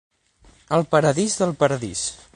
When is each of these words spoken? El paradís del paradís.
El 0.77 0.87
paradís 0.95 1.37
del 1.43 1.55
paradís. 1.63 2.07